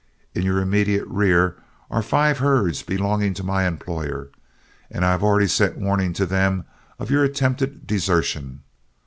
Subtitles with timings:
[0.33, 1.57] In your immediate rear
[1.91, 4.29] are five herds belonging to my employer,
[4.89, 6.65] and I have already sent warning to them
[6.97, 8.63] of your attempted desertion.